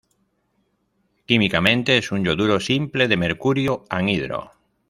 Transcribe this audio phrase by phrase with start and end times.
[1.27, 4.51] Químicamente es un yoduro simple de mercurio, anhidro.